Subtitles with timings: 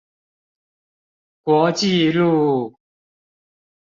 [1.43, 2.73] 國際路